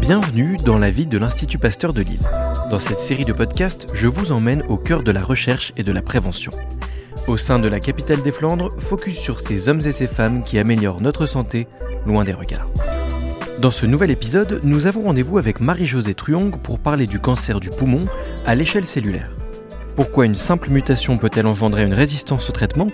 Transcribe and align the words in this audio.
Bienvenue 0.00 0.56
dans 0.64 0.78
la 0.78 0.90
vie 0.90 1.06
de 1.06 1.18
l'Institut 1.18 1.58
Pasteur 1.58 1.92
de 1.92 2.02
Lille. 2.02 2.18
Dans 2.70 2.78
cette 2.78 2.98
série 2.98 3.24
de 3.24 3.32
podcasts, 3.32 3.86
je 3.94 4.08
vous 4.08 4.32
emmène 4.32 4.62
au 4.68 4.76
cœur 4.76 5.02
de 5.02 5.10
la 5.10 5.22
recherche 5.22 5.72
et 5.76 5.82
de 5.82 5.92
la 5.92 6.02
prévention. 6.02 6.52
Au 7.26 7.36
sein 7.36 7.58
de 7.58 7.68
la 7.68 7.80
capitale 7.80 8.22
des 8.22 8.32
Flandres, 8.32 8.74
focus 8.78 9.18
sur 9.18 9.40
ces 9.40 9.68
hommes 9.68 9.80
et 9.84 9.92
ces 9.92 10.06
femmes 10.06 10.42
qui 10.42 10.58
améliorent 10.58 11.00
notre 11.00 11.26
santé 11.26 11.68
loin 12.06 12.24
des 12.24 12.32
regards. 12.32 12.68
Dans 13.60 13.70
ce 13.70 13.86
nouvel 13.86 14.10
épisode, 14.10 14.60
nous 14.64 14.86
avons 14.86 15.02
rendez-vous 15.02 15.38
avec 15.38 15.60
Marie-Josée 15.60 16.14
Truong 16.14 16.56
pour 16.62 16.78
parler 16.78 17.06
du 17.06 17.20
cancer 17.20 17.60
du 17.60 17.70
poumon 17.70 18.06
à 18.46 18.54
l'échelle 18.54 18.86
cellulaire. 18.86 19.30
Pourquoi 19.96 20.24
une 20.24 20.36
simple 20.36 20.70
mutation 20.70 21.18
peut-elle 21.18 21.46
engendrer 21.46 21.82
une 21.82 21.92
résistance 21.92 22.48
au 22.48 22.52
traitement? 22.52 22.88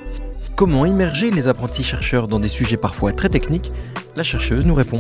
Comment 0.57 0.87
immerger 0.87 1.31
les 1.31 1.49
apprentis 1.49 1.83
chercheurs 1.83 2.29
dans 2.29 2.41
des 2.41 2.49
sujets 2.49 2.79
parfois 2.79 3.13
très 3.13 3.29
techniques 3.29 3.71
La 4.17 4.23
chercheuse 4.23 4.65
nous 4.65 4.75
répond. 4.75 4.97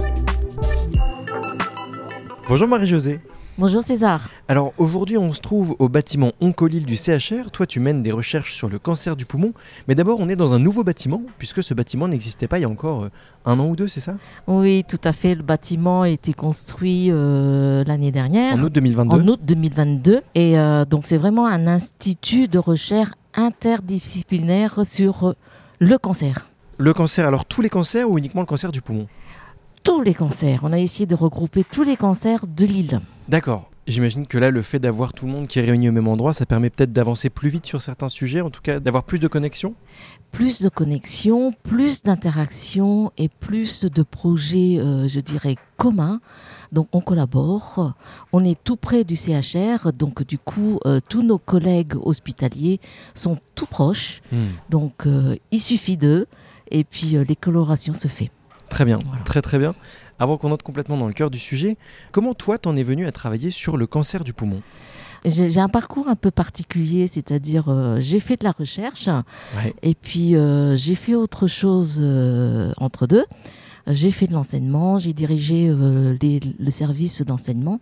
Bonjour 2.47 2.69
Marie-Josée. 2.69 3.21
Bonjour 3.57 3.83
César. 3.83 4.29
Alors 4.49 4.75
aujourd'hui 4.77 5.17
on 5.17 5.33
se 5.33 5.41
trouve 5.41 5.75
au 5.79 5.89
bâtiment 5.89 6.33
Oncolil 6.43 6.85
du 6.85 6.95
CHR. 6.95 7.51
Toi 7.51 7.65
tu 7.67 7.81
mènes 7.81 8.03
des 8.03 8.13
recherches 8.13 8.55
sur 8.55 8.69
le 8.69 8.79
cancer 8.79 9.17
du 9.17 9.25
poumon. 9.25 9.55
Mais 9.89 9.95
d'abord 9.95 10.21
on 10.21 10.29
est 10.29 10.37
dans 10.37 10.53
un 10.53 10.59
nouveau 10.59 10.85
bâtiment 10.85 11.23
puisque 11.39 11.63
ce 11.63 11.73
bâtiment 11.73 12.07
n'existait 12.07 12.49
pas 12.49 12.59
il 12.59 12.63
y 12.63 12.67
a 12.67 12.69
encore 12.69 13.05
euh, 13.05 13.11
un 13.47 13.59
an 13.59 13.67
ou 13.69 13.77
deux, 13.77 13.89
c'est 13.89 14.01
ça? 14.01 14.17
Oui, 14.47 14.85
tout 14.87 15.01
à 15.05 15.15
fait. 15.15 15.35
Le 15.35 15.43
bâtiment 15.43 16.03
a 16.03 16.11
été 16.11 16.35
construit 16.35 17.11
euh, 17.11 17.83
l'année 17.85 18.13
dernière. 18.13 18.57
En 18.57 18.63
août 18.63 18.73
2022 18.75 19.17
En 19.17 19.27
août 19.27 19.41
2022. 19.43 20.21
Et 20.35 20.59
euh, 20.59 20.85
donc 20.85 21.07
c'est 21.07 21.17
vraiment 21.17 21.47
un 21.47 21.67
institut 21.67 22.49
de 22.49 22.59
recherche 22.59 23.13
interdisciplinaire 23.37 24.85
sur 24.85 25.35
le 25.79 25.99
cancer. 25.99 26.49
Le 26.79 26.93
cancer, 26.93 27.27
alors 27.27 27.45
tous 27.45 27.63
les 27.63 27.69
cancers 27.69 28.11
ou 28.11 28.19
uniquement 28.19 28.43
le 28.43 28.47
cancer 28.47 28.73
du 28.73 28.83
poumon? 28.83 29.07
Tous 29.83 30.03
les 30.03 30.15
cancers. 30.15 30.61
On 30.63 30.73
a 30.73 30.79
essayé 30.79 31.07
de 31.07 31.15
regrouper 31.15 31.65
tous 31.65 31.85
les 31.85 31.97
cancers 31.97 32.47
de 32.47 32.67
l'île. 32.67 33.01
D'accord. 33.29 33.71
J'imagine 33.87 34.27
que 34.27 34.37
là, 34.37 34.51
le 34.51 34.63
fait 34.63 34.79
d'avoir 34.81 35.13
tout 35.13 35.27
le 35.27 35.33
monde 35.33 35.47
qui 35.47 35.61
est 35.61 35.63
réuni 35.63 35.89
au 35.89 35.93
même 35.93 36.09
endroit, 36.09 36.33
ça 36.33 36.45
permet 36.45 36.71
peut-être 36.71 36.93
d'avancer 36.93 37.31
plus 37.31 37.49
vite 37.49 37.67
sur 37.67 37.81
certains 37.81 38.09
sujets, 38.09 38.41
en 38.41 38.51
tout 38.51 38.61
cas 38.61 38.81
d'avoir 38.81 39.05
plus 39.05 39.21
de 39.21 39.29
connexions 39.29 39.75
Plus 40.33 40.61
de 40.61 40.69
connexions, 40.69 41.53
plus 41.63 42.03
d'interactions 42.03 43.13
et 43.17 43.29
plus 43.29 43.85
de 43.85 44.03
projets, 44.03 44.79
euh, 44.81 45.07
je 45.09 45.21
dirais, 45.21 45.55
communs. 45.77 46.21
Donc 46.73 46.89
on 46.93 47.01
collabore, 47.01 47.95
on 48.33 48.45
est 48.45 48.59
tout 48.65 48.75
près 48.77 49.05
du 49.05 49.15
CHR, 49.15 49.93
donc 49.93 50.27
du 50.27 50.37
coup 50.39 50.81
euh, 50.85 50.99
tous 51.09 51.23
nos 51.23 51.39
collègues 51.39 51.95
hospitaliers 51.95 52.81
sont 53.15 53.39
tout 53.55 53.67
proches, 53.67 54.21
Hmm. 54.33 54.47
donc 54.69 55.07
euh, 55.07 55.37
il 55.53 55.61
suffit 55.61 55.97
d'eux 55.97 56.27
et 56.73 56.83
puis 56.83 57.17
les 57.27 57.37
colorations 57.37 57.93
se 57.95 58.09
fait. 58.09 58.33
Très 58.69 58.85
bien, 58.85 58.99
Voilà. 59.07 59.23
très 59.23 59.43
très 59.43 59.59
bien. 59.59 59.77
Avant 60.19 60.37
qu'on 60.39 60.51
entre 60.53 60.65
complètement 60.65 60.97
dans 60.97 61.07
le 61.07 61.13
cœur 61.13 61.31
du 61.31 61.39
sujet, 61.39 61.77
comment 62.13 62.35
toi 62.35 62.59
t'en 62.59 62.75
es 62.77 62.83
venu 62.83 63.07
à 63.07 63.13
travailler 63.13 63.51
sur 63.51 63.77
le 63.77 63.87
cancer 63.87 64.25
du 64.25 64.33
poumon? 64.33 64.61
J'ai 65.25 65.59
un 65.59 65.69
parcours 65.69 66.07
un 66.09 66.15
peu 66.15 66.31
particulier, 66.31 67.07
c'est-à-dire 67.09 67.65
euh, 67.69 67.99
j'ai 68.01 68.21
fait 68.21 68.37
de 68.39 68.45
la 68.45 68.53
recherche 68.53 69.09
Ouais. 69.57 69.75
et 69.83 69.95
puis 69.95 70.37
euh, 70.37 70.77
j'ai 70.77 70.95
fait 70.95 71.15
autre 71.17 71.47
chose 71.49 71.99
euh, 72.01 72.73
entre 72.77 73.07
deux. 73.09 73.25
J'ai 73.89 74.11
fait 74.11 74.27
de 74.27 74.33
l'enseignement, 74.33 74.99
j'ai 74.99 75.13
dirigé 75.13 75.69
euh, 75.69 76.17
les- 76.21 76.41
le 76.59 76.71
service 76.71 77.23
d'enseignement 77.23 77.79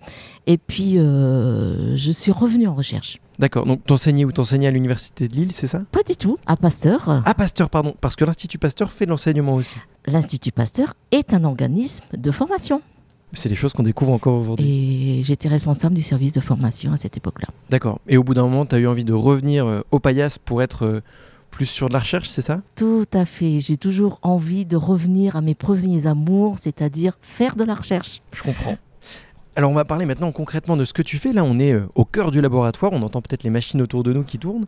et 0.47 0.59
puis 0.59 0.99
euh, 0.99 1.97
je 1.97 2.11
suis 2.11 2.31
revenue 2.33 2.67
en 2.69 2.75
recherche. 2.75 3.19
D'accord, 3.39 3.67
donc 3.67 3.85
t'enseignais 3.85 4.25
ou 4.25 4.31
t'enseignais 4.33 4.69
à 4.69 4.71
l'université 4.71 5.29
de 5.29 5.35
Lille, 5.35 5.53
c'est 5.53 5.67
ça? 5.67 5.83
Pas 5.91 6.03
du 6.03 6.15
tout, 6.17 6.37
à 6.47 6.57
Pasteur. 6.57 7.23
Ah 7.25 7.35
Pasteur, 7.35 7.69
pardon, 7.71 7.95
parce 8.01 8.17
que 8.17 8.25
l'Institut 8.25 8.59
Pasteur 8.59 8.93
fait 8.93 9.07
de 9.07 9.11
l'enseignement 9.11 9.55
aussi. 9.55 9.77
L'Institut 10.07 10.53
Pasteur 10.53 10.95
est 11.11 11.35
un 11.35 11.43
organisme 11.45 12.05
de 12.17 12.31
formation 12.31 12.81
C'est 13.33 13.49
des 13.49 13.55
choses 13.57 13.73
qu'on 13.73 13.83
découvre 13.83 14.13
encore 14.13 14.39
aujourd'hui. 14.39 15.19
et 15.21 15.25
j'étais 15.25 15.49
responsable 15.49 15.95
du 15.97 16.03
service 16.03 16.33
de 16.35 16.41
formation 16.41 16.93
à 16.93 16.97
cette 16.97 17.17
époque-là. 17.17 17.49
D'accord, 17.71 17.99
et 18.09 18.17
au 18.17 18.23
bout 18.23 18.35
d'un 18.35 18.45
moment, 18.45 18.67
t'as 18.67 18.79
eu 18.79 18.87
envie 18.87 19.05
de 19.05 19.13
revenir 19.15 19.67
euh, 19.67 19.81
au 19.91 19.99
paillasse 19.99 20.39
pour 20.39 20.63
être 20.63 21.03
plus 21.55 21.67
sur 21.67 21.89
de 21.89 21.93
la 21.93 22.01
recherche, 22.01 22.29
c'est 22.29 22.43
ça? 22.43 22.63
Tout 22.75 23.07
à 23.13 23.25
fait, 23.25 23.61
j'ai 23.61 23.77
toujours 23.77 24.19
envie 24.23 24.67
de 24.67 24.77
revenir 24.77 25.37
à 25.37 25.41
mes 25.41 25.55
premiers 25.55 26.09
amours, 26.09 26.59
c'est-à-dire 26.59 27.17
faire 27.23 27.55
de 27.55 27.63
la 27.63 27.75
recherche. 27.75 28.23
Je 28.33 28.43
comprends. 28.43 28.77
Alors 29.55 29.71
on 29.71 29.75
va 29.75 29.85
parler 29.85 30.05
maintenant 30.05 30.33
concrètement 30.33 30.77
de 30.77 30.85
ce 30.85 30.93
que 30.93 31.03
tu 31.03 31.17
fais. 31.17 31.33
Là 31.33 31.45
on 31.45 31.61
est 31.61 31.73
euh, 31.73 31.87
au 31.95 32.05
cœur 32.05 32.33
du 32.33 32.41
laboratoire, 32.41 32.93
on 32.93 33.03
entend 33.03 33.23
peut-être 33.23 33.45
les 33.45 33.51
machines 33.51 33.81
autour 33.81 34.03
de 34.03 34.13
nous 34.13 34.25
qui 34.25 34.41
tournent. 34.41 34.67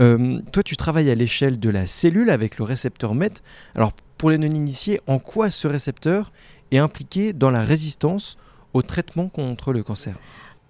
Euh, 0.00 0.40
toi 0.52 0.62
tu 0.62 0.74
travailles 0.74 1.10
à 1.10 1.14
l'échelle 1.14 1.60
de 1.60 1.68
la 1.68 1.86
cellule 1.86 2.30
avec 2.30 2.56
le 2.56 2.64
récepteur 2.64 3.14
MET. 3.14 3.32
Alors 3.74 3.92
pour 4.16 4.30
les 4.30 4.38
non-initiés, 4.38 5.02
en 5.06 5.18
quoi 5.18 5.50
ce 5.50 5.68
récepteur 5.68 6.32
est 6.70 6.78
impliqué 6.78 7.34
dans 7.34 7.50
la 7.50 7.60
résistance 7.60 8.38
au 8.72 8.80
traitement 8.80 9.28
contre 9.28 9.74
le 9.74 9.82
cancer? 9.82 10.14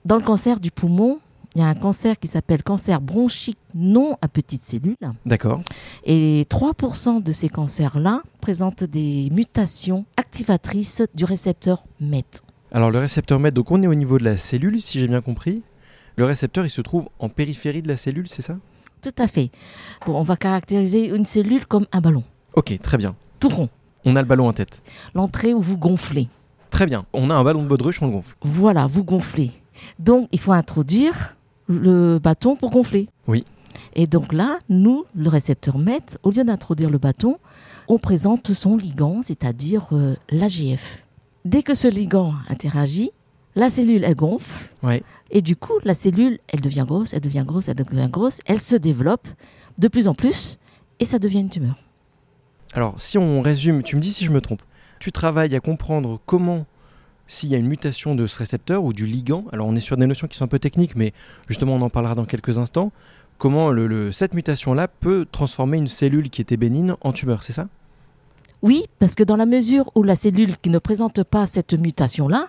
Dans 0.05 0.17
le 0.17 0.23
cancer 0.23 0.59
du 0.59 0.73
poumon, 0.73 1.21
il 1.55 1.61
y 1.61 1.65
a 1.65 1.69
un 1.69 1.75
cancer 1.75 2.19
qui 2.19 2.29
s'appelle 2.29 2.63
cancer 2.63 3.01
bronchique 3.01 3.59
non 3.75 4.17
à 4.23 4.29
petites 4.29 4.65
cellules. 4.65 4.97
D'accord. 5.27 5.61
Et 6.05 6.47
3% 6.49 7.23
de 7.23 7.33
ces 7.33 7.49
cancers-là 7.49 8.23
présentent 8.41 8.85
des 8.85 9.29
mutations 9.31 10.05
activatrices 10.17 11.03
du 11.15 11.25
récepteur 11.25 11.85
MET. 12.01 12.25
Alors 12.73 12.91
le 12.91 12.99
récepteur 12.99 13.39
MET, 13.39 13.51
donc 13.51 13.71
on 13.71 13.83
est 13.83 13.87
au 13.87 13.95
niveau 13.95 14.17
de 14.19 14.25
la 14.25 14.37
cellule 14.39 14.81
si 14.81 14.99
j'ai 14.99 15.07
bien 15.09 15.21
compris. 15.21 15.63
Le 16.17 16.25
récepteur 16.25 16.65
il 16.65 16.71
se 16.71 16.81
trouve 16.81 17.09
en 17.19 17.29
périphérie 17.29 17.83
de 17.83 17.89
la 17.89 17.97
cellule, 17.99 18.29
c'est 18.29 18.43
ça? 18.43 18.57
Tout 19.03 19.15
à 19.19 19.27
fait. 19.27 19.51
Bon, 20.07 20.15
on 20.19 20.23
va 20.23 20.37
caractériser 20.37 21.07
une 21.09 21.27
cellule 21.27 21.67
comme 21.67 21.87
un 21.93 22.01
ballon, 22.01 22.23
Ok, 22.55 22.79
très 22.81 22.97
bien. 22.97 23.15
tout 23.41 23.49
rond. 23.49 23.69
On 24.05 24.17
a 24.17 24.23
le 24.23 24.27
ballon 24.27 24.49
en 24.49 24.53
tête. 24.53 24.81
L'entrée 25.15 25.55
où 25.55 25.61
vous 25.61 25.77
gonflez. 25.77 26.29
Très 26.71 26.87
bien. 26.87 27.05
On 27.13 27.29
a 27.31 27.35
un 27.35 27.45
ballon 27.45 27.63
de 27.63 27.69
baudruche, 27.69 28.01
on 28.03 28.07
le 28.07 28.13
gonfle. 28.13 28.35
Voilà, 28.43 28.87
vous 28.87 29.05
gonflez. 29.05 29.53
Donc, 29.99 30.29
il 30.33 30.41
faut 30.41 30.53
introduire 30.53 31.37
le 31.79 32.19
bâton 32.19 32.57
pour 32.57 32.71
gonfler. 32.71 33.09
Oui. 33.27 33.45
Et 33.95 34.07
donc 34.07 34.33
là, 34.33 34.59
nous, 34.69 35.05
le 35.15 35.29
récepteur 35.29 35.79
MET, 35.79 36.01
au 36.23 36.31
lieu 36.31 36.45
d'introduire 36.45 36.91
le 36.91 36.99
bâton, 36.99 37.39
on 37.89 37.99
présente 37.99 38.53
son 38.53 38.77
ligand, 38.77 39.23
c'est-à-dire 39.23 39.89
euh, 39.93 40.15
l'AGF. 40.31 41.03
Dès 41.45 41.63
que 41.63 41.75
ce 41.75 41.89
ligand 41.89 42.35
interagit, 42.49 43.11
la 43.55 43.69
cellule, 43.69 44.05
elle 44.05 44.15
gonfle. 44.15 44.71
Ouais. 44.83 45.03
Et 45.31 45.43
du 45.43 45.57
coup, 45.57 45.75
la 45.85 45.95
cellule, 45.95 46.39
elle 46.49 46.61
devient 46.61 46.85
grosse, 46.87 47.13
elle 47.13 47.21
devient 47.21 47.45
grosse, 47.47 47.69
elle 47.69 47.75
devient 47.75 48.09
grosse, 48.11 48.41
elle 48.47 48.61
se 48.61 48.77
développe 48.77 49.29
de 49.79 49.89
plus 49.89 50.09
en 50.09 50.15
plus 50.15 50.59
et 51.01 51.05
ça 51.05 51.19
devient 51.19 51.41
une 51.41 51.51
tumeur. 51.51 51.77
Alors, 52.75 53.01
si 53.01 53.19
on 53.19 53.41
résume, 53.41 53.83
tu 53.83 53.97
me 53.97 54.01
dis 54.01 54.13
si 54.13 54.25
je 54.25 54.31
me 54.31 54.41
trompe. 54.41 54.63
Tu 54.99 55.13
travailles 55.13 55.55
à 55.55 55.61
comprendre 55.61 56.21
comment, 56.25 56.65
s'il 57.33 57.49
y 57.49 57.55
a 57.55 57.59
une 57.59 57.67
mutation 57.67 58.15
de 58.15 58.27
ce 58.27 58.39
récepteur 58.39 58.85
ou 58.85 58.93
du 58.93 59.07
ligand, 59.07 59.45
alors 59.53 59.67
on 59.67 59.75
est 59.75 59.81
sur 59.81 59.97
des 59.97 60.07
notions 60.07 60.27
qui 60.29 60.37
sont 60.37 60.45
un 60.45 60.49
peu 60.49 60.59
techniques, 60.59 60.97
mais 60.97 61.13
justement 61.49 61.75
on 61.77 61.81
en 61.83 61.89
parlera 61.91 62.15
dans 62.15 62.27
quelques 62.27 62.59
instants, 62.59 62.93
comment 63.39 63.71
le- 63.71 63.87
le- 63.87 64.13
cette 64.13 64.35
mutation-là 64.35 64.87
peut 64.89 65.27
transformer 65.31 65.79
une 65.79 65.89
cellule 65.89 66.29
qui 66.31 66.43
était 66.43 66.57
bénigne 66.59 66.95
en 67.01 67.13
tumeur, 67.13 67.43
c'est 67.43 67.53
ça? 67.55 67.69
Oui, 68.61 68.85
parce 68.99 69.15
que 69.15 69.25
dans 69.25 69.37
la 69.37 69.47
mesure 69.47 69.91
où 69.95 70.03
la 70.03 70.15
cellule 70.15 70.57
qui 70.59 70.69
ne 70.71 70.79
présente 70.79 71.23
pas 71.25 71.47
cette 71.47 71.73
mutation-là, 71.75 72.49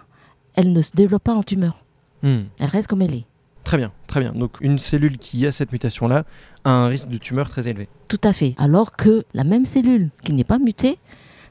elle 0.56 0.72
ne 0.74 0.82
se 0.82 0.92
développe 0.94 1.24
pas 1.24 1.34
en 1.34 1.44
tumeur. 1.44 1.84
Hmm, 2.22 2.42
Elle 2.60 2.68
reste 2.70 2.88
comme 2.88 3.02
elle 3.02 3.16
est. 3.16 3.26
Très 3.64 3.78
bien, 3.78 3.92
très 4.08 4.20
bien. 4.20 4.32
Donc 4.32 4.58
une 4.60 4.78
cellule 4.78 5.18
qui 5.18 5.48
a 5.48 5.52
cette 5.54 5.72
mutation-là 5.72 6.26
a 6.66 6.70
un 6.72 6.88
risque 6.88 7.08
de 7.08 7.18
tumeur 7.18 7.50
très 7.50 7.68
élevé. 7.70 7.88
Tout 8.10 8.20
à 8.24 8.34
fait. 8.34 8.54
Alors 8.58 8.96
que 8.96 9.24
la 9.34 9.46
même 9.46 9.66
cellule 9.66 10.10
qui 10.24 10.34
n'est 10.34 10.44
pas 10.44 10.60
mutée 10.60 11.00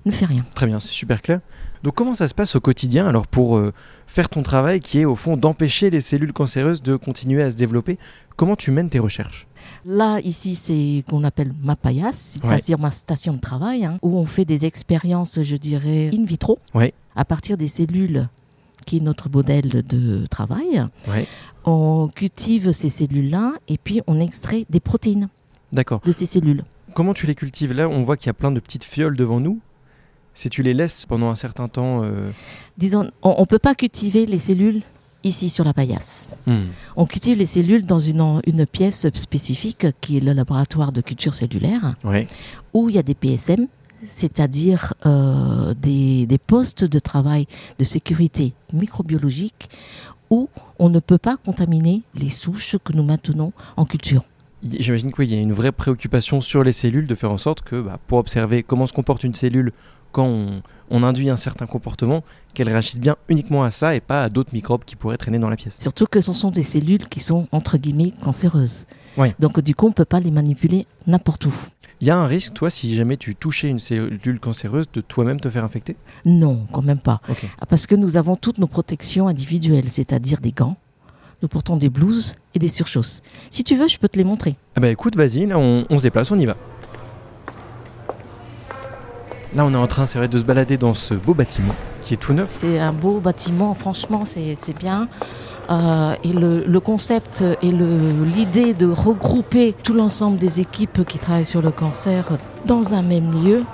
ne 0.04 0.10
fait 0.12 0.26
rien. 0.26 0.44
Très 0.54 0.66
bien, 0.66 0.80
c'est 0.80 0.90
super 0.92 1.22
clair. 1.22 1.40
Donc 1.82 1.94
comment 1.94 2.14
ça 2.14 2.28
se 2.28 2.34
passe 2.34 2.54
au 2.54 2.60
quotidien 2.60 3.06
alors 3.06 3.26
pour 3.26 3.56
euh, 3.56 3.72
faire 4.06 4.28
ton 4.28 4.42
travail 4.42 4.80
qui 4.80 5.00
est 5.00 5.04
au 5.04 5.16
fond 5.16 5.36
d'empêcher 5.36 5.90
les 5.90 6.00
cellules 6.00 6.32
cancéreuses 6.32 6.82
de 6.82 6.96
continuer 6.96 7.42
à 7.42 7.50
se 7.50 7.56
développer? 7.56 7.98
Comment 8.36 8.56
tu 8.56 8.70
mènes 8.70 8.88
tes 8.88 8.98
recherches? 9.00 9.46
Là, 9.84 10.20
ici, 10.20 10.54
c'est 10.54 11.04
qu'on 11.08 11.24
appelle 11.24 11.52
ma 11.62 11.74
paillasse, 11.76 12.38
c'est-à-dire 12.40 12.78
ma 12.78 12.90
station 12.92 13.34
de 13.34 13.40
travail, 13.40 13.84
hein, 13.84 13.98
où 14.02 14.16
on 14.16 14.26
fait 14.26 14.44
des 14.44 14.64
expériences, 14.64 15.42
je 15.42 15.56
dirais, 15.56 16.10
in 16.14 16.24
vitro, 16.24 16.58
Ouais. 16.74 16.94
à 17.16 17.24
partir 17.24 17.56
des 17.56 17.68
cellules 17.68 18.28
qui 18.86 18.98
est 18.98 19.00
notre 19.00 19.28
modèle 19.30 19.82
de 19.86 20.26
travail. 20.26 20.84
Ouais. 21.08 21.26
On 21.64 22.08
cultive 22.14 22.72
ces 22.72 22.90
cellules-là 22.90 23.54
et 23.68 23.78
puis 23.78 24.02
on 24.06 24.18
extrait 24.20 24.66
des 24.70 24.80
protéines 24.80 25.28
de 25.72 26.12
ces 26.12 26.26
cellules. 26.26 26.64
Comment 26.94 27.14
tu 27.14 27.26
les 27.26 27.34
cultives? 27.34 27.72
Là, 27.72 27.88
on 27.88 28.02
voit 28.02 28.16
qu'il 28.16 28.26
y 28.26 28.30
a 28.30 28.34
plein 28.34 28.50
de 28.52 28.60
petites 28.60 28.84
fioles 28.84 29.16
devant 29.16 29.40
nous. 29.40 29.60
Si 30.34 30.48
tu 30.50 30.62
les 30.62 30.74
laisses 30.74 31.06
pendant 31.06 31.28
un 31.30 31.36
certain 31.36 31.68
temps... 31.68 32.02
euh, 32.02 32.30
Disons, 32.78 33.10
on 33.22 33.40
ne 33.40 33.46
peut 33.46 33.58
pas 33.58 33.74
cultiver 33.74 34.26
les 34.26 34.38
cellules 34.38 34.82
ici 35.24 35.50
sur 35.50 35.64
la 35.64 35.72
paillasse. 35.72 36.36
hmm, 36.46 36.64
On 36.96 37.06
cultive 37.06 37.38
les 37.38 37.46
cellules 37.46 37.86
dans 37.86 37.98
une, 37.98 38.42
pièce 38.70 39.06
spécifique 39.14 39.86
qui 40.00 40.16
est 40.16 40.20
le 40.20 40.32
laboratoire 40.32 40.90
de 40.90 41.00
culture 41.00 41.34
cellulaire, 41.34 41.94
Ouais. 42.04 42.26
où 42.72 42.88
il 42.88 42.96
y 42.96 42.98
a 42.98 43.02
des 43.04 43.14
PSM, 43.14 43.68
c'est-à-dire 44.06 44.94
euh, 45.06 45.74
des, 45.74 46.26
des 46.26 46.38
postes 46.38 46.84
de 46.84 46.98
travail 46.98 47.46
de 47.78 47.84
sécurité 47.84 48.52
microbiologique, 48.72 49.68
où 50.30 50.48
on 50.78 50.88
ne 50.88 50.98
peut 50.98 51.18
pas 51.18 51.36
contaminer 51.36 52.02
les 52.14 52.30
souches 52.30 52.76
que 52.82 52.92
nous 52.94 53.04
maintenons 53.04 53.52
en 53.76 53.84
culture. 53.84 54.24
J'imagine 54.62 55.10
qu'il 55.10 55.32
y 55.32 55.34
a 55.34 55.40
une 55.40 55.52
vraie 55.52 55.72
préoccupation 55.72 56.40
sur 56.40 56.62
les 56.62 56.72
cellules 56.72 57.06
de 57.06 57.14
faire 57.14 57.30
en 57.30 57.38
sorte 57.38 57.62
que, 57.62 57.80
bah, 57.80 57.98
pour 58.06 58.18
observer 58.18 58.62
comment 58.62 58.86
se 58.86 58.92
comporte 58.92 59.24
une 59.24 59.34
cellule 59.34 59.72
quand 60.12 60.26
on, 60.26 60.62
on 60.90 61.02
induit 61.02 61.30
un 61.30 61.36
certain 61.36 61.66
comportement, 61.66 62.22
qu'elles 62.52 62.68
réagissent 62.68 63.00
bien 63.00 63.16
uniquement 63.28 63.64
à 63.64 63.70
ça 63.70 63.94
et 63.94 64.00
pas 64.00 64.24
à 64.24 64.28
d'autres 64.28 64.52
microbes 64.52 64.84
qui 64.84 64.94
pourraient 64.94 65.16
traîner 65.16 65.38
dans 65.38 65.48
la 65.48 65.56
pièce. 65.56 65.78
Surtout 65.80 66.06
que 66.06 66.20
ce 66.20 66.34
sont 66.34 66.50
des 66.50 66.64
cellules 66.64 67.08
qui 67.08 67.20
sont 67.20 67.48
entre 67.50 67.78
guillemets 67.78 68.12
cancéreuses. 68.22 68.86
Donc 69.40 69.58
du 69.60 69.74
coup, 69.74 69.86
on 69.86 69.92
peut 69.92 70.04
pas 70.04 70.20
les 70.20 70.30
manipuler 70.30 70.86
n'importe 71.06 71.46
où. 71.46 71.54
Il 72.00 72.08
y 72.08 72.10
a 72.10 72.16
un 72.16 72.26
risque, 72.26 72.54
toi, 72.54 72.68
si 72.68 72.94
jamais 72.96 73.16
tu 73.16 73.36
touchais 73.36 73.68
une 73.68 73.78
cellule 73.78 74.40
cancéreuse, 74.40 74.86
de 74.92 75.00
toi-même 75.00 75.40
te 75.40 75.48
faire 75.48 75.64
infecter? 75.64 75.96
Non, 76.26 76.66
quand 76.72 76.82
même 76.82 76.98
pas. 76.98 77.20
Ah, 77.60 77.66
Parce 77.66 77.86
que 77.86 77.94
nous 77.94 78.16
avons 78.16 78.34
toutes 78.36 78.58
nos 78.58 78.66
protections 78.66 79.28
individuelles, 79.28 79.88
c'est-à-dire 79.88 80.40
des 80.40 80.50
gants. 80.52 80.76
Nous 81.42 81.48
portons 81.48 81.76
des 81.76 81.88
blouses 81.90 82.36
et 82.54 82.60
des 82.60 82.68
surchausses. 82.68 83.20
Si 83.50 83.64
tu 83.64 83.74
veux, 83.74 83.88
je 83.88 83.98
peux 83.98 84.08
te 84.08 84.16
les 84.16 84.22
montrer. 84.24 84.56
Ah 84.76 84.80
bah 84.80 84.88
écoute, 84.88 85.16
vas-y, 85.16 85.44
là 85.46 85.58
on, 85.58 85.84
on 85.90 85.98
se 85.98 86.04
déplace, 86.04 86.30
on 86.30 86.38
y 86.38 86.46
va. 86.46 86.56
Là 89.54 89.66
on 89.66 89.74
est 89.74 89.76
en 89.76 89.86
train, 89.88 90.06
c'est 90.06 90.18
vrai, 90.18 90.28
de 90.28 90.38
se 90.38 90.44
balader 90.44 90.78
dans 90.78 90.94
ce 90.94 91.14
beau 91.14 91.34
bâtiment 91.34 91.74
qui 92.02 92.14
est 92.14 92.16
tout 92.16 92.32
neuf. 92.32 92.48
C'est 92.50 92.78
un 92.78 92.92
beau 92.92 93.18
bâtiment, 93.18 93.74
franchement, 93.74 94.24
c'est 94.24 94.56
bien. 94.78 95.08
Euh, 95.70 96.14
et 96.24 96.32
le, 96.32 96.64
le 96.64 96.80
concept 96.80 97.42
et 97.62 97.70
l'idée 97.70 98.74
de 98.74 98.86
regrouper 98.88 99.74
tout 99.82 99.94
l'ensemble 99.94 100.38
des 100.38 100.60
équipes 100.60 101.04
qui 101.06 101.18
travaillent 101.18 101.44
sur 101.44 101.62
le 101.62 101.70
cancer 101.70 102.38
dans 102.66 102.94
un 102.94 103.02
même 103.02 103.44
lieu, 103.44 103.64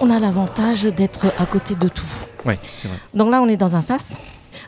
on 0.00 0.10
a 0.10 0.18
l'avantage 0.18 0.84
d'être 0.84 1.26
à 1.38 1.46
côté 1.46 1.74
de 1.74 1.88
tout. 1.88 2.06
Ouais, 2.44 2.58
c'est 2.62 2.88
vrai. 2.88 2.96
Donc 3.14 3.30
là, 3.30 3.40
on 3.42 3.48
est 3.48 3.56
dans 3.56 3.76
un 3.76 3.80
SAS. 3.80 4.18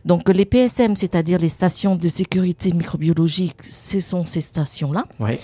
Donc 0.05 0.29
les 0.29 0.45
PSM, 0.45 0.97
c'est-à-dire 0.97 1.39
les 1.39 1.49
stations 1.49 1.97
de 1.97 2.09
sécurité 2.09 2.73
microbiologique, 2.73 3.63
ce 3.63 4.01
sont 4.01 4.25
ces 4.25 4.41
stations-là. 4.41 5.07
Ouais, 5.21 5.39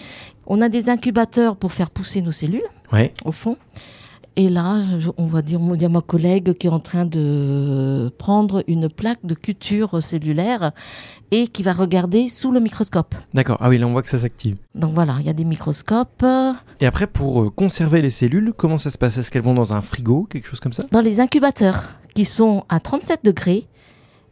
On 0.46 0.60
a 0.60 0.68
des 0.68 0.88
incubateurs 0.90 1.56
pour 1.56 1.72
faire 1.72 1.90
pousser 1.90 2.22
nos 2.22 2.32
cellules, 2.32 2.62
ouais. 2.92 3.12
au 3.24 3.32
fond. 3.32 3.56
Et 4.36 4.48
là, 4.48 4.80
on 5.16 5.26
va 5.26 5.42
dire, 5.42 5.60
il 5.74 5.80
y 5.80 5.84
a 5.84 5.88
ma 5.88 6.00
collègue 6.00 6.54
qui 6.54 6.66
est 6.66 6.70
en 6.70 6.80
train 6.80 7.04
de 7.04 8.12
prendre 8.18 8.64
une 8.66 8.88
plaque 8.88 9.20
de 9.24 9.34
culture 9.34 10.02
cellulaire 10.02 10.72
et 11.30 11.46
qui 11.46 11.62
va 11.62 11.72
regarder 11.72 12.28
sous 12.28 12.50
le 12.50 12.58
microscope. 12.58 13.14
D'accord, 13.32 13.58
ah 13.60 13.68
oui, 13.68 13.78
là 13.78 13.86
on 13.86 13.92
voit 13.92 14.02
que 14.02 14.08
ça 14.08 14.18
s'active. 14.18 14.56
Donc 14.74 14.92
voilà, 14.92 15.16
il 15.20 15.26
y 15.26 15.28
a 15.28 15.32
des 15.32 15.44
microscopes. 15.44 16.24
Et 16.80 16.86
après, 16.86 17.06
pour 17.06 17.42
euh, 17.42 17.50
conserver 17.50 18.02
les 18.02 18.10
cellules, 18.10 18.52
comment 18.56 18.78
ça 18.78 18.90
se 18.90 18.98
passe? 18.98 19.18
Est-ce 19.18 19.30
qu'elles 19.30 19.42
vont 19.42 19.54
dans 19.54 19.72
un 19.72 19.80
frigo, 19.80 20.26
quelque 20.28 20.48
chose 20.48 20.60
comme 20.60 20.72
ça? 20.72 20.84
Dans 20.90 21.00
les 21.00 21.20
incubateurs, 21.20 21.90
qui 22.14 22.24
sont 22.24 22.64
à 22.68 22.80
37 22.80 23.20
degrés 23.24 23.68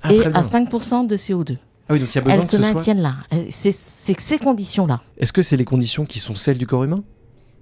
Ah, 0.02 0.12
et 0.12 0.24
à 0.26 0.42
5% 0.42 1.06
de 1.06 1.16
CO2. 1.16 1.56
Ah 1.88 1.94
oui, 1.94 2.00
donc 2.00 2.08
il 2.12 2.14
y 2.14 2.18
a 2.18 2.20
besoin 2.22 2.34
Elles 2.34 2.40
que 2.40 2.46
se 2.46 2.56
ce 2.56 2.62
soit... 2.62 2.72
maintiennent 2.74 3.02
là. 3.02 3.16
Euh, 3.32 3.44
C'est 3.50 3.72
ces 3.72 4.38
conditions-là. 4.38 5.00
Est-ce 5.18 5.32
que 5.32 5.42
c'est 5.42 5.56
les 5.56 5.64
conditions 5.64 6.04
qui 6.04 6.18
sont 6.20 6.34
celles 6.34 6.58
du 6.58 6.66
corps 6.66 6.84
humain? 6.84 7.02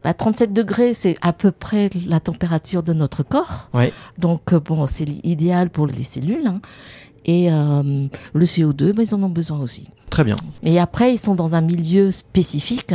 À 0.02 0.14
37 0.14 0.52
degrés, 0.54 0.94
c'est 0.94 1.16
à 1.20 1.32
peu 1.34 1.50
près 1.52 1.90
la 2.06 2.20
température 2.20 2.82
de 2.82 2.92
notre 2.94 3.22
corps. 3.22 3.68
Ouais. 3.74 3.92
Donc, 4.18 4.52
euh, 4.52 4.60
bon, 4.60 4.86
c'est 4.86 5.04
idéal 5.24 5.68
pour 5.70 5.86
les 5.86 6.04
cellules. 6.04 6.46
hein. 6.46 6.60
Et 7.26 7.52
euh, 7.52 8.06
le 8.32 8.44
CO2, 8.46 8.92
ben, 8.94 9.02
ils 9.06 9.14
en 9.14 9.22
ont 9.22 9.28
besoin 9.28 9.60
aussi. 9.60 9.88
Très 10.08 10.24
bien. 10.24 10.36
Et 10.62 10.80
après, 10.80 11.12
ils 11.12 11.18
sont 11.18 11.34
dans 11.34 11.54
un 11.54 11.60
milieu 11.60 12.10
spécifique. 12.10 12.94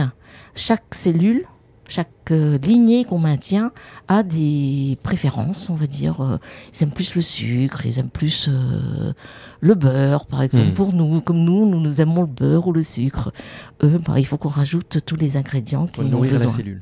Chaque 0.56 0.96
cellule, 0.96 1.46
chaque 1.88 2.10
euh, 2.32 2.58
lignée 2.58 3.06
qu'on 3.06 3.20
maintient 3.20 3.72
a 4.08 4.24
des 4.24 4.98
préférences, 5.04 5.70
on 5.70 5.76
va 5.76 5.88
dire. 5.88 6.22
Euh, 6.22 6.38
Ils 6.74 6.84
aiment 6.84 6.92
plus 6.92 7.16
le 7.16 7.22
sucre, 7.22 7.86
ils 7.86 8.00
aiment 8.00 8.10
plus 8.10 8.50
euh, 8.50 9.14
le 9.62 9.76
beurre, 9.76 10.26
par 10.26 10.42
exemple. 10.42 10.70
Hmm. 10.70 10.74
Pour 10.74 10.94
nous, 10.94 11.22
comme 11.22 11.44
nous, 11.44 11.70
nous, 11.70 11.80
nous 11.80 12.02
aimons 12.02 12.22
le 12.22 12.28
beurre 12.28 12.68
ou 12.68 12.74
le 12.74 12.82
sucre. 12.82 13.32
Eux, 13.84 14.00
ben, 14.06 14.18
il 14.18 14.26
faut 14.26 14.38
qu'on 14.38 14.50
rajoute 14.50 15.00
tous 15.06 15.16
les 15.16 15.38
ingrédients 15.38 15.88
qu'ils 15.88 16.06
ont 16.06 16.10
nourrir 16.10 16.34
la 16.34 16.40
besoin. 16.40 16.54
cellule. 16.54 16.82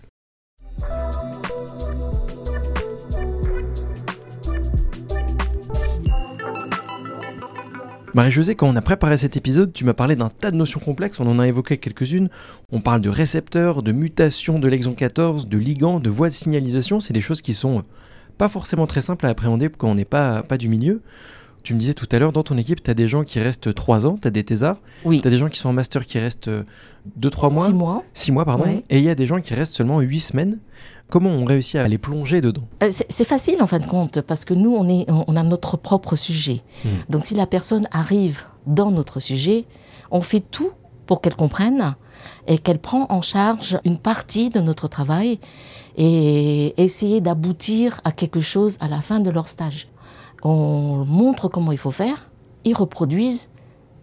Marie-Josée, 8.13 8.53
quand 8.55 8.67
on 8.67 8.75
a 8.75 8.81
préparé 8.81 9.17
cet 9.17 9.37
épisode, 9.37 9.73
tu 9.73 9.85
m'as 9.85 9.93
parlé 9.95 10.15
d'un 10.15 10.29
tas 10.29 10.51
de 10.51 10.55
notions 10.57 10.79
complexes, 10.79 11.19
on 11.19 11.27
en 11.27 11.39
a 11.39 11.47
évoqué 11.47 11.77
quelques-unes. 11.77 12.29
On 12.71 12.79
parle 12.79 13.01
de 13.01 13.09
récepteurs, 13.09 13.81
de 13.81 13.91
mutations 13.91 14.59
de 14.59 14.67
l'exon 14.67 14.93
14, 14.93 15.47
de 15.47 15.57
ligands, 15.57 15.99
de 15.99 16.09
voies 16.11 16.29
de 16.29 16.33
signalisation, 16.33 16.99
c'est 16.99 17.13
des 17.13 17.21
choses 17.21 17.41
qui 17.41 17.55
sont 17.55 17.79
euh, 17.79 17.81
pas 18.37 18.49
forcément 18.49 18.85
très 18.85 19.01
simples 19.01 19.25
à 19.25 19.29
appréhender 19.29 19.69
quand 19.75 19.89
on 19.89 19.95
n'est 19.95 20.05
pas, 20.05 20.43
pas 20.43 20.57
du 20.57 20.69
milieu. 20.69 21.01
Tu 21.63 21.73
me 21.73 21.79
disais 21.79 21.93
tout 21.93 22.07
à 22.11 22.19
l'heure, 22.19 22.33
dans 22.33 22.43
ton 22.43 22.57
équipe, 22.57 22.83
tu 22.83 22.91
as 22.91 22.93
des 22.93 23.07
gens 23.07 23.23
qui 23.23 23.39
restent 23.39 23.73
3 23.73 24.05
ans, 24.05 24.19
tu 24.21 24.27
as 24.27 24.31
des 24.31 24.43
thésards, 24.43 24.81
Oui. 25.05 25.21
tu 25.21 25.27
as 25.27 25.31
des 25.31 25.37
gens 25.37 25.47
qui 25.49 25.57
sont 25.57 25.69
en 25.69 25.73
master 25.73 26.05
qui 26.05 26.19
restent 26.19 26.51
2-3 27.19 27.51
mois. 27.53 27.65
Six 27.67 27.73
mois. 27.73 28.03
6 28.13 28.31
mois, 28.33 28.45
pardon. 28.45 28.65
Ouais. 28.65 28.83
Et 28.89 28.99
il 28.99 29.03
y 29.05 29.09
a 29.09 29.15
des 29.15 29.25
gens 29.25 29.39
qui 29.39 29.53
restent 29.53 29.73
seulement 29.73 30.01
8 30.01 30.19
semaines. 30.19 30.59
Comment 31.13 31.29
on 31.29 31.45
réussit 31.45 31.75
à 31.75 31.87
les 31.87 31.99
plonger 31.99 32.41
dedans? 32.41 32.63
Euh, 32.81 32.89
C'est 32.89 33.23
facile 33.23 33.61
en 33.61 33.67
fin 33.67 33.77
de 33.77 33.85
compte 33.85 34.21
parce 34.21 34.45
que 34.45 34.55
nous, 34.55 34.75
on, 34.75 34.89
est, 34.89 35.05
on 35.11 35.25
on 35.27 35.35
a 35.35 35.43
notre 35.43 35.77
propre 35.77 36.15
sujet. 36.15 36.63
Hmm. 36.83 36.89
Donc 37.07 37.23
si 37.23 37.35
la 37.35 37.45
personne 37.45 37.87
arrive 37.91 38.45
dans 38.65 38.89
notre 38.89 39.19
sujet, 39.19 39.65
on 40.09 40.21
fait 40.21 40.39
tout 40.39 40.71
pour 41.05 41.21
qu'elle 41.21 41.35
comprenne 41.35 41.93
et 42.47 42.57
qu'elle 42.57 42.79
prend 42.79 43.05
en 43.11 43.21
charge 43.21 43.77
une 43.85 43.99
partie 43.99 44.49
de 44.49 44.59
notre 44.59 44.87
travail 44.87 45.39
et 45.97 46.73
essayer 46.81 47.21
d'aboutir 47.21 48.01
à 48.05 48.11
quelque 48.11 48.41
chose 48.41 48.77
à 48.79 48.87
la 48.87 49.01
fin 49.03 49.19
de 49.19 49.29
leur 49.29 49.47
stage. 49.47 49.89
On 50.41 51.05
montre 51.05 51.47
comment 51.47 51.71
il 51.71 51.77
faut 51.77 51.91
faire, 51.91 52.31
ils 52.63 52.73
reproduisent 52.73 53.49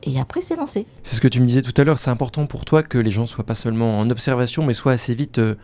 et 0.04 0.20
après 0.20 0.42
c'est 0.42 0.54
lancé. 0.54 0.86
C'est 1.02 1.16
ce 1.16 1.20
que 1.20 1.26
tu 1.26 1.40
me 1.40 1.46
disais 1.46 1.62
tout 1.62 1.74
à 1.76 1.82
l'heure, 1.82 1.98
c'est 1.98 2.12
important 2.12 2.46
pour 2.46 2.64
toi 2.64 2.84
que 2.84 2.98
les 2.98 3.10
gens 3.10 3.26
soient 3.26 3.42
pas 3.42 3.56
seulement 3.56 3.98
en 3.98 4.08
observation, 4.10 4.64
mais 4.64 4.74
soient 4.74 4.92
assez 4.92 5.16
vite 5.16 5.40
euh, 5.40 5.56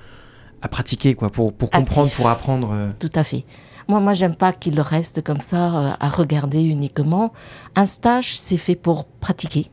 à 0.66 0.68
pratiquer, 0.68 1.14
quoi, 1.14 1.30
pour, 1.30 1.52
pour 1.52 1.70
comprendre, 1.70 2.06
Actif. 2.08 2.16
pour 2.18 2.28
apprendre. 2.28 2.70
euh. 2.72 2.86
Tout 2.98 3.10
à 3.14 3.24
fait. 3.24 3.44
Moi, 3.88 4.00
moi, 4.00 4.12
j'aime 4.14 4.34
pas 4.34 4.52
qu'il 4.52 4.78
reste 4.80 5.22
comme 5.22 5.40
ça 5.40 5.62
euh, 5.92 5.92
à 5.98 6.08
regarder 6.08 6.60
uniquement. 6.62 7.32
Un 7.76 7.86
stage, 7.86 8.36
c'est 8.36 8.56
fait 8.56 8.74
pour 8.76 9.04
pratiquer, 9.06 9.70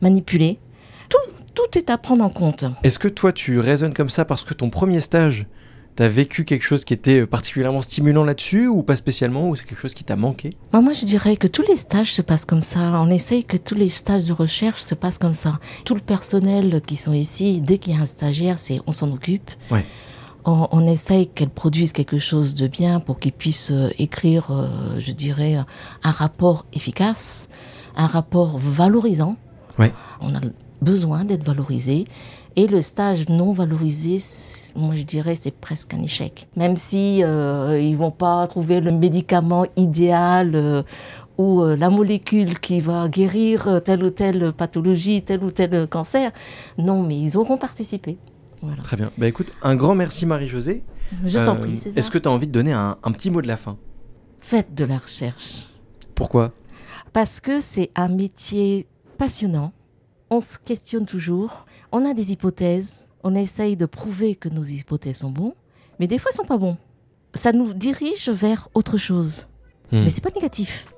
manipuler. 0.00 0.58
Tout, 1.08 1.18
tout 1.54 1.76
est 1.78 1.90
à 1.90 1.98
prendre 1.98 2.24
en 2.24 2.30
compte. 2.30 2.64
Est-ce 2.84 2.98
que 2.98 3.08
toi, 3.08 3.32
tu 3.32 3.58
raisonnes 3.58 3.92
comme 3.92 4.08
ça 4.08 4.24
parce 4.24 4.44
que 4.44 4.54
ton 4.54 4.70
premier 4.70 5.00
stage, 5.00 5.46
t'as 5.96 6.08
vécu 6.08 6.44
quelque 6.44 6.64
chose 6.64 6.84
qui 6.84 6.92
était 6.92 7.26
particulièrement 7.26 7.82
stimulant 7.82 8.24
là-dessus, 8.24 8.66
ou 8.66 8.82
pas 8.82 8.96
spécialement, 8.96 9.48
ou 9.48 9.56
c'est 9.56 9.64
quelque 9.64 9.80
chose 9.80 9.94
qui 9.94 10.04
t'a 10.04 10.16
manqué? 10.16 10.56
Moi, 10.72 10.82
moi, 10.82 10.92
je 10.92 11.04
dirais 11.04 11.36
que 11.36 11.46
tous 11.46 11.62
les 11.62 11.76
stages 11.76 12.12
se 12.12 12.22
passent 12.22 12.44
comme 12.44 12.62
ça. 12.62 12.80
On 13.00 13.10
essaye 13.10 13.44
que 13.44 13.56
tous 13.56 13.74
les 13.74 13.88
stages 13.88 14.24
de 14.24 14.32
recherche 14.32 14.82
se 14.82 14.94
passent 14.94 15.18
comme 15.18 15.32
ça. 15.32 15.58
Tout 15.84 15.94
le 15.94 16.00
personnel 16.00 16.80
qui 16.86 16.96
sont 16.96 17.12
ici, 17.12 17.60
dès 17.60 17.78
qu'il 17.78 17.94
y 17.94 17.96
a 17.96 18.00
un 18.00 18.06
stagiaire, 18.06 18.58
c'est 18.58 18.80
on 18.86 18.92
s'en 18.92 19.10
occupe. 19.12 19.50
Ouais. 19.70 19.84
On, 20.44 20.68
on 20.72 20.86
essaye 20.86 21.28
qu'elle 21.28 21.48
produise 21.48 21.92
quelque 21.92 22.18
chose 22.18 22.54
de 22.54 22.66
bien 22.66 23.00
pour 23.00 23.18
qu'il 23.18 23.32
puisse 23.32 23.70
euh, 23.70 23.88
écrire, 23.98 24.50
euh, 24.50 24.68
je 24.98 25.12
dirais, 25.12 25.56
un 26.02 26.10
rapport 26.10 26.66
efficace, 26.74 27.48
un 27.96 28.06
rapport 28.06 28.58
valorisant. 28.58 29.36
Ouais. 29.78 29.92
On 30.20 30.34
a 30.34 30.40
besoin 30.84 31.24
d'être 31.24 31.44
valorisé. 31.44 32.06
Et 32.56 32.68
le 32.68 32.80
stage 32.82 33.28
non 33.28 33.52
valorisé, 33.52 34.18
moi 34.76 34.94
je 34.94 35.02
dirais, 35.02 35.34
c'est 35.34 35.56
presque 35.66 35.92
un 35.94 36.02
échec. 36.02 36.46
Même 36.56 36.76
si 36.76 37.24
euh, 37.24 37.80
ils 37.80 37.96
vont 37.96 38.12
pas 38.12 38.46
trouver 38.46 38.80
le 38.80 38.92
médicament 38.92 39.66
idéal 39.76 40.54
euh, 40.54 40.82
ou 41.36 41.62
euh, 41.62 41.74
la 41.74 41.90
molécule 41.90 42.60
qui 42.60 42.78
va 42.80 43.08
guérir 43.08 43.66
euh, 43.66 43.80
telle 43.80 44.04
ou 44.04 44.10
telle 44.10 44.52
pathologie, 44.52 45.22
tel 45.22 45.42
ou 45.42 45.50
tel 45.50 45.88
cancer. 45.88 46.30
Non, 46.78 47.02
mais 47.02 47.18
ils 47.18 47.36
auront 47.36 47.58
participé. 47.58 48.18
Voilà. 48.62 48.82
Très 48.82 48.96
bien. 48.96 49.10
Bah 49.18 49.26
écoute, 49.26 49.52
un 49.62 49.74
grand 49.74 49.96
merci 49.96 50.24
Marie-Josée. 50.24 50.84
Je 51.24 51.38
t'en 51.40 51.56
prie. 51.56 51.72
Est-ce 51.96 52.10
que 52.10 52.18
tu 52.18 52.28
as 52.28 52.32
envie 52.32 52.46
de 52.46 52.52
donner 52.52 52.72
un, 52.72 52.96
un 53.02 53.12
petit 53.12 53.30
mot 53.30 53.42
de 53.42 53.48
la 53.48 53.56
fin? 53.56 53.76
Faites 54.38 54.74
de 54.74 54.84
la 54.84 54.98
recherche. 54.98 55.66
Pourquoi? 56.14 56.52
Parce 57.12 57.40
que 57.40 57.58
c'est 57.58 57.90
un 57.96 58.08
métier 58.08 58.86
passionnant. 59.18 59.72
On 60.34 60.40
se 60.40 60.58
questionne 60.58 61.06
toujours. 61.06 61.64
On 61.92 62.04
a 62.04 62.12
des 62.12 62.32
hypothèses. 62.32 63.06
On 63.22 63.36
essaye 63.36 63.76
de 63.76 63.86
prouver 63.86 64.34
que 64.34 64.48
nos 64.48 64.64
hypothèses 64.64 65.18
sont 65.18 65.30
bonnes. 65.30 65.52
Mais 66.00 66.08
des 66.08 66.18
fois, 66.18 66.32
elles 66.32 66.36
sont 66.36 66.44
pas 66.44 66.58
bons. 66.58 66.76
Ça 67.34 67.52
nous 67.52 67.72
dirige 67.72 68.28
vers 68.30 68.68
autre 68.74 68.96
chose. 68.96 69.46
Hmm. 69.92 70.02
Mais 70.02 70.10
c'est 70.10 70.24
pas 70.24 70.32
négatif. 70.34 70.92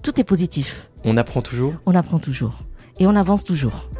Tout 0.00 0.20
est 0.20 0.24
positif. 0.24 0.90
On 1.02 1.16
apprend 1.16 1.42
toujours? 1.42 1.74
On 1.86 1.94
apprend 1.96 2.20
toujours. 2.20 2.62
Et 3.00 3.08
on 3.08 3.16
avance 3.16 3.42
toujours. 3.42 3.90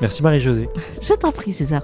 Merci 0.00 0.22
Marie-Josée. 0.22 0.68
Je 1.02 1.14
t'en 1.14 1.32
prie, 1.32 1.52
César. 1.52 1.82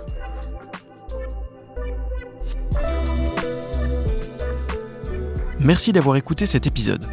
Merci 5.58 5.90
d'avoir 5.90 6.14
écouté 6.14 6.46
cet 6.46 6.68
épisode. 6.68 7.04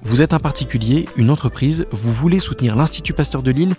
Vous 0.00 0.22
êtes 0.22 0.32
un 0.32 0.38
particulier, 0.38 1.10
une 1.16 1.28
entreprise, 1.28 1.86
vous 1.90 2.10
voulez 2.10 2.38
soutenir 2.38 2.74
l'Institut 2.74 3.12
Pasteur 3.12 3.42
de 3.42 3.50
Lille 3.50 3.74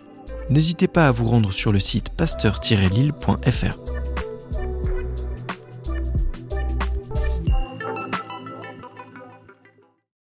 N'hésitez 0.49 0.87
pas 0.87 1.07
à 1.07 1.11
vous 1.11 1.25
rendre 1.25 1.51
sur 1.51 1.71
le 1.71 1.79
site 1.79 2.09
pasteur-lille.fr. 2.09 3.82